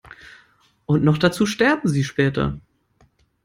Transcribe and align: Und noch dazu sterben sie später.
Und 0.87 1.03
noch 1.03 1.19
dazu 1.19 1.45
sterben 1.45 1.87
sie 1.87 2.03
später. 2.03 2.57